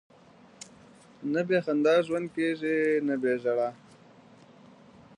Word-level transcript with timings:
نه 1.33 1.41
بې 1.47 1.57
خندا 1.65 1.95
ژوند 2.07 2.27
کېږي، 2.35 2.77
نه 3.07 3.15
بې 3.21 3.33
ژړا. 3.41 3.69